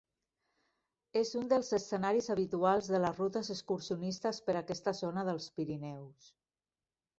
És 1.19 1.33
un 1.39 1.51
dels 1.51 1.69
escenaris 1.79 2.29
habituals 2.35 2.89
de 2.95 3.03
les 3.05 3.21
rutes 3.25 3.53
excursionistes 3.57 4.43
per 4.49 4.57
aquesta 4.63 4.97
zona 5.03 5.29
dels 5.31 5.49
Pirineus. 5.61 6.35